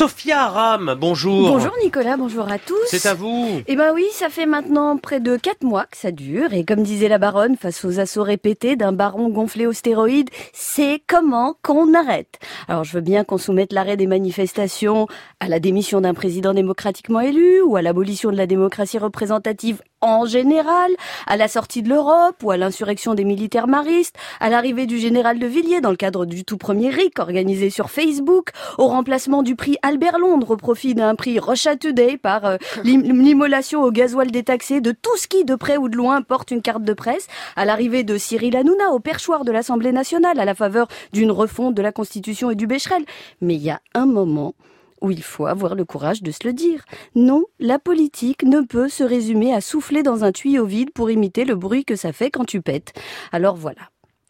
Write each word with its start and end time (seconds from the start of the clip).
Sophia 0.00 0.44
Aram, 0.44 0.96
bonjour. 0.98 1.50
Bonjour 1.50 1.74
Nicolas, 1.84 2.16
bonjour 2.16 2.50
à 2.50 2.58
tous. 2.58 2.86
C'est 2.86 3.04
à 3.04 3.12
vous. 3.12 3.60
Eh 3.66 3.76
ben 3.76 3.92
oui, 3.92 4.06
ça 4.12 4.30
fait 4.30 4.46
maintenant 4.46 4.96
près 4.96 5.20
de 5.20 5.36
quatre 5.36 5.62
mois 5.62 5.84
que 5.84 5.98
ça 5.98 6.10
dure. 6.10 6.54
Et 6.54 6.64
comme 6.64 6.82
disait 6.82 7.08
la 7.08 7.18
baronne, 7.18 7.58
face 7.58 7.84
aux 7.84 8.00
assauts 8.00 8.22
répétés 8.22 8.76
d'un 8.76 8.92
baron 8.92 9.28
gonflé 9.28 9.66
aux 9.66 9.74
stéroïdes, 9.74 10.30
c'est 10.54 11.02
comment 11.06 11.54
qu'on 11.60 11.92
arrête. 11.92 12.38
Alors 12.66 12.82
je 12.84 12.94
veux 12.94 13.02
bien 13.02 13.24
qu'on 13.24 13.36
soumette 13.36 13.74
l'arrêt 13.74 13.98
des 13.98 14.06
manifestations 14.06 15.06
à 15.38 15.48
la 15.48 15.60
démission 15.60 16.00
d'un 16.00 16.14
président 16.14 16.54
démocratiquement 16.54 17.20
élu 17.20 17.60
ou 17.60 17.76
à 17.76 17.82
l'abolition 17.82 18.30
de 18.30 18.38
la 18.38 18.46
démocratie 18.46 18.96
représentative 18.96 19.82
en 20.02 20.24
général, 20.24 20.90
à 21.26 21.36
la 21.36 21.48
sortie 21.48 21.82
de 21.82 21.88
l'Europe 21.88 22.42
ou 22.42 22.50
à 22.50 22.56
l'insurrection 22.56 23.14
des 23.14 23.24
militaires 23.24 23.66
maristes, 23.66 24.16
à 24.40 24.48
l'arrivée 24.48 24.86
du 24.86 24.98
général 24.98 25.38
de 25.38 25.46
Villiers 25.46 25.80
dans 25.80 25.90
le 25.90 25.96
cadre 25.96 26.24
du 26.24 26.44
tout 26.44 26.56
premier 26.56 26.88
RIC 26.88 27.18
organisé 27.18 27.68
sur 27.68 27.90
Facebook, 27.90 28.50
au 28.78 28.86
remplacement 28.86 29.42
du 29.42 29.56
prix 29.56 29.76
Albert 29.82 30.18
Londres 30.18 30.52
au 30.52 30.56
profit 30.56 30.94
d'un 30.94 31.14
prix 31.14 31.38
Rocha 31.38 31.76
Today 31.76 32.16
par 32.16 32.46
euh, 32.46 32.56
l'immolation 32.84 33.82
au 33.82 33.90
gasoil 33.90 34.30
détaxé 34.30 34.80
de 34.80 34.92
tout 34.92 35.16
ce 35.16 35.28
qui, 35.28 35.44
de 35.44 35.54
près 35.54 35.76
ou 35.76 35.88
de 35.88 35.96
loin, 35.96 36.22
porte 36.22 36.50
une 36.50 36.62
carte 36.62 36.82
de 36.82 36.94
presse, 36.94 37.26
à 37.56 37.64
l'arrivée 37.64 38.02
de 38.02 38.16
Cyril 38.16 38.56
Hanouna 38.56 38.90
au 38.92 39.00
perchoir 39.00 39.44
de 39.44 39.52
l'Assemblée 39.52 39.92
nationale 39.92 40.40
à 40.40 40.44
la 40.44 40.54
faveur 40.54 40.88
d'une 41.12 41.30
refonte 41.30 41.74
de 41.74 41.82
la 41.82 41.92
Constitution 41.92 42.50
et 42.50 42.54
du 42.54 42.66
Becherel. 42.66 43.04
Mais 43.42 43.54
il 43.54 43.62
y 43.62 43.70
a 43.70 43.80
un 43.94 44.06
moment 44.06 44.54
où 45.00 45.10
il 45.10 45.22
faut 45.22 45.46
avoir 45.46 45.74
le 45.74 45.84
courage 45.84 46.22
de 46.22 46.30
se 46.30 46.46
le 46.46 46.52
dire. 46.52 46.84
Non, 47.14 47.44
la 47.58 47.78
politique 47.78 48.42
ne 48.42 48.60
peut 48.60 48.88
se 48.88 49.04
résumer 49.04 49.54
à 49.54 49.60
souffler 49.60 50.02
dans 50.02 50.24
un 50.24 50.32
tuyau 50.32 50.64
vide 50.64 50.92
pour 50.92 51.10
imiter 51.10 51.44
le 51.44 51.54
bruit 51.54 51.84
que 51.84 51.96
ça 51.96 52.12
fait 52.12 52.30
quand 52.30 52.44
tu 52.44 52.60
pètes. 52.60 52.92
Alors 53.32 53.56
voilà. 53.56 53.82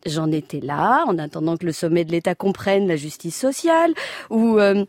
J'en 0.06 0.32
étais 0.32 0.60
là, 0.60 1.04
en 1.06 1.18
attendant 1.18 1.58
que 1.58 1.66
le 1.66 1.72
sommet 1.72 2.06
de 2.06 2.12
l'État 2.12 2.34
comprenne 2.34 2.88
la 2.88 2.96
justice 2.96 3.38
sociale, 3.38 3.92
ou 4.30 4.58
euh, 4.58 4.86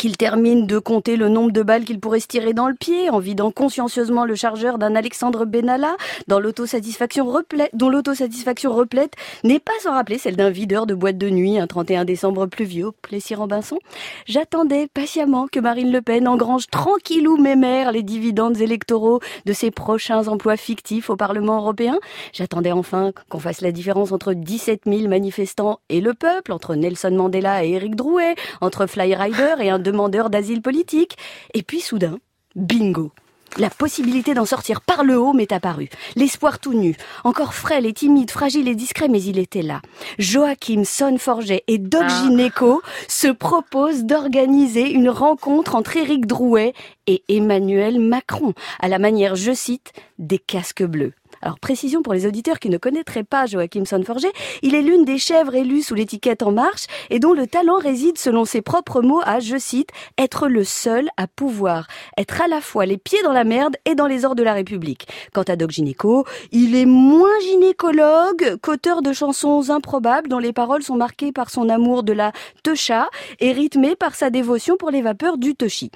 qu'il 0.00 0.16
termine 0.16 0.66
de 0.66 0.78
compter 0.78 1.16
le 1.16 1.28
nombre 1.28 1.52
de 1.52 1.62
balles 1.62 1.84
qu'il 1.84 2.00
pourrait 2.00 2.20
se 2.20 2.26
tirer 2.26 2.54
dans 2.54 2.68
le 2.68 2.74
pied 2.74 3.10
en 3.10 3.18
vidant 3.18 3.50
consciencieusement 3.50 4.24
le 4.24 4.34
chargeur 4.34 4.78
d'un 4.78 4.96
Alexandre 4.96 5.44
Benalla 5.44 5.94
dont 6.26 6.38
l'autosatisfaction 6.38 7.26
replète 7.26 9.12
n'est 9.44 9.58
pas 9.58 9.72
sans 9.82 9.92
rappeler 9.92 10.16
celle 10.16 10.36
d'un 10.36 10.48
videur 10.48 10.86
de 10.86 10.94
boîte 10.94 11.18
de 11.18 11.28
nuit 11.28 11.58
un 11.58 11.66
31 11.66 12.06
décembre 12.06 12.46
pluvieux 12.46 12.92
Plessis-Robinson. 13.02 13.78
J'attendais 14.24 14.86
patiemment 14.86 15.48
que 15.52 15.60
Marine 15.60 15.92
Le 15.92 16.00
Pen 16.00 16.26
engrange 16.28 16.68
tranquillou 16.68 17.36
mémère 17.36 17.92
les 17.92 18.02
dividendes 18.02 18.58
électoraux 18.58 19.20
de 19.44 19.52
ses 19.52 19.70
prochains 19.70 20.28
emplois 20.28 20.56
fictifs 20.56 21.10
au 21.10 21.16
Parlement 21.16 21.58
européen. 21.58 21.98
J'attendais 22.32 22.72
enfin 22.72 23.12
qu'on 23.28 23.38
fasse 23.38 23.60
la 23.60 23.70
différence 23.70 24.12
entre 24.12 24.32
17 24.32 24.84
000 24.86 25.08
manifestants 25.08 25.80
et 25.90 26.00
le 26.00 26.14
peuple, 26.14 26.52
entre 26.52 26.74
Nelson 26.74 27.10
Mandela 27.10 27.66
et 27.66 27.72
Éric 27.72 27.96
Drouet, 27.96 28.34
entre 28.62 28.86
Fly 28.86 29.14
Rider 29.14 29.56
et 29.60 29.68
un 29.68 29.78
demandeur 29.90 30.30
d'asile 30.30 30.62
politique. 30.62 31.16
Et 31.54 31.62
puis 31.62 31.80
soudain, 31.80 32.18
bingo 32.54 33.12
la 33.58 33.70
possibilité 33.70 34.34
d'en 34.34 34.44
sortir 34.44 34.80
par 34.80 35.04
le 35.04 35.18
haut 35.18 35.32
m'est 35.32 35.52
apparue. 35.52 35.88
L'espoir 36.16 36.58
tout 36.58 36.74
nu, 36.74 36.96
encore 37.24 37.54
frêle 37.54 37.86
et 37.86 37.92
timide, 37.92 38.30
fragile 38.30 38.68
et 38.68 38.74
discret, 38.74 39.08
mais 39.08 39.22
il 39.22 39.38
était 39.38 39.62
là. 39.62 39.80
Joachim 40.18 40.84
Sonforget 40.84 41.64
et 41.66 41.78
Doc 41.78 42.04
ah. 42.04 42.22
Gineco 42.22 42.82
se 43.08 43.28
proposent 43.28 44.04
d'organiser 44.04 44.90
une 44.90 45.10
rencontre 45.10 45.74
entre 45.74 45.96
Éric 45.96 46.26
Drouet 46.26 46.74
et 47.06 47.24
Emmanuel 47.28 47.98
Macron, 47.98 48.54
à 48.78 48.88
la 48.88 48.98
manière, 48.98 49.34
je 49.34 49.52
cite, 49.52 49.92
des 50.18 50.38
casques 50.38 50.84
bleus. 50.84 51.12
Alors 51.42 51.58
précision 51.58 52.02
pour 52.02 52.12
les 52.12 52.26
auditeurs 52.26 52.58
qui 52.58 52.68
ne 52.68 52.78
connaîtraient 52.78 53.24
pas 53.24 53.46
Joachim 53.46 53.84
Sonforger, 53.84 54.30
il 54.62 54.74
est 54.74 54.82
l'une 54.82 55.04
des 55.04 55.18
chèvres 55.18 55.54
élues 55.54 55.82
sous 55.82 55.94
l'étiquette 55.94 56.42
En 56.42 56.52
Marche 56.52 56.86
et 57.08 57.18
dont 57.18 57.32
le 57.32 57.46
talent 57.46 57.78
réside 57.78 58.18
selon 58.18 58.44
ses 58.44 58.60
propres 58.62 59.00
mots 59.00 59.22
à, 59.24 59.40
je 59.40 59.56
cite, 59.56 59.90
être 60.18 60.48
le 60.48 60.64
seul 60.64 61.08
à 61.16 61.26
pouvoir 61.26 61.86
être 62.18 62.42
à 62.42 62.48
la 62.48 62.60
fois 62.60 62.86
les 62.86 62.98
pieds 62.98 63.22
dans 63.22 63.32
la 63.32 63.44
merde 63.44 63.76
et 63.84 63.94
dans 63.94 64.06
les 64.06 64.24
ors 64.24 64.34
de 64.34 64.42
la 64.42 64.52
République. 64.52 65.08
Quant 65.32 65.42
à 65.42 65.56
Doc 65.56 65.70
Gynéco, 65.70 66.26
il 66.52 66.76
est 66.76 66.86
moins 66.86 67.38
gynécologue 67.40 68.58
qu'auteur 68.60 69.02
de 69.02 69.12
chansons 69.12 69.70
improbables 69.70 70.28
dont 70.28 70.38
les 70.38 70.52
paroles 70.52 70.82
sont 70.82 70.96
marquées 70.96 71.32
par 71.32 71.50
son 71.50 71.68
amour 71.68 72.02
de 72.02 72.12
la 72.12 72.32
techa 72.62 73.08
et 73.38 73.52
rythmées 73.52 73.96
par 73.96 74.14
sa 74.14 74.30
dévotion 74.30 74.76
pour 74.76 74.90
les 74.90 75.02
vapeurs 75.02 75.38
du 75.38 75.54
toshi. 75.54 75.90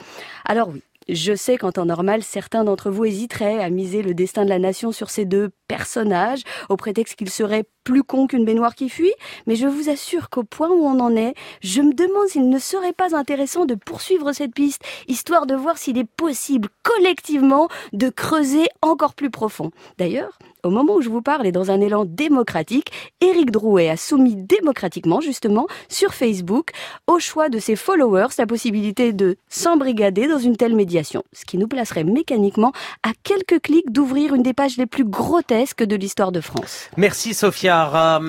Alors 0.45 0.69
oui, 0.69 0.83
je 1.09 1.35
sais 1.35 1.57
qu'en 1.57 1.73
temps 1.73 1.87
normal, 1.87 2.23
certains 2.23 2.65
d'entre 2.65 2.91
vous 2.91 3.05
hésiteraient 3.05 3.63
à 3.63 3.71
miser 3.71 4.03
le 4.03 4.15
destin 4.15 4.45
de 4.45 4.49
la 4.49 4.59
nation 4.59 4.93
sur 4.93 5.11
ces 5.11 5.25
deux 5.25 5.51
personnages, 5.69 6.43
au 6.69 6.77
prétexte 6.77 7.17
qu'ils 7.17 7.31
seraient 7.31 7.65
plus 7.85 8.03
cons 8.03 8.27
qu'une 8.27 8.45
baignoire 8.45 8.75
qui 8.75 8.89
fuit, 8.89 9.13
mais 9.47 9.57
je 9.57 9.67
vous 9.67 9.91
assure 9.91 10.31
qu'au 10.31 10.43
point 10.43 10.71
où 10.71 10.85
on 10.85 10.99
en 11.01 11.15
est, 11.15 11.35
je 11.63 11.83
me 11.83 11.93
demande 11.93 12.29
s'il 12.29 12.49
ne 12.49 12.59
serait 12.59 12.95
pas 12.95 13.15
intéressant 13.15 13.67
de 13.67 13.75
poursuivre 13.75 14.33
cette 14.33 14.55
piste, 14.55 14.83
histoire 15.07 15.47
de 15.47 15.55
voir 15.55 15.79
s'il 15.79 15.99
est 15.99 16.09
possible 16.09 16.69
collectivement 16.83 17.69
de 17.93 18.09
creuser 18.09 18.67
encore 18.83 19.15
plus 19.15 19.31
profond. 19.31 19.71
D'ailleurs, 19.99 20.39
au 20.65 20.71
moment 20.71 20.95
où 20.95 21.03
je 21.03 21.11
vous 21.11 21.21
parle 21.21 21.47
et 21.47 21.53
dans 21.53 21.71
un 21.71 21.81
élan 21.81 22.07
démocratique, 22.07 22.91
Éric 23.21 23.51
Drouet 23.51 23.91
a 23.91 23.99
soumis 23.99 24.35
démocratiquement, 24.35 25.21
justement, 25.21 25.67
sur 25.91 26.15
Facebook, 26.15 26.71
au 27.07 27.19
choix 27.19 27.51
de 27.51 27.59
ses 27.59 27.77
followers, 27.77 28.29
la 28.39 28.47
possibilité 28.47 29.13
de 29.13 29.37
s'embrigader 29.51 30.27
dans 30.27 30.39
une 30.39 30.57
telle 30.57 30.75
médiation. 30.75 31.23
Ce 31.35 31.45
qui 31.45 31.59
nous 31.59 31.69
placerait 31.69 32.05
mécaniquement 32.05 32.73
à 33.03 33.11
quelques 33.23 33.61
clics 33.61 33.93
d'ouvrir 33.93 34.35
une 34.35 34.43
des 34.43 34.55
pages 34.55 34.79
les 34.79 34.87
plus 34.87 35.05
grotesques 35.05 35.85
de 35.85 35.97
l'histoire 35.97 36.33
de 36.33 36.41
France. 36.41 36.89
Merci 36.97 37.35
Sophia 37.35 37.74
Aram. 37.75 38.23